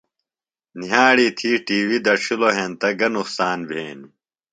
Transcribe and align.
نِھیاڑی 0.79 1.27
تھی 1.37 1.51
ٹی 1.65 1.77
وی 1.87 1.97
دڇھِلو 2.05 2.49
ہینتہ 2.57 2.89
گہ 2.99 3.07
نقصان 3.17 3.59
بھینیۡ؟ 3.69 4.11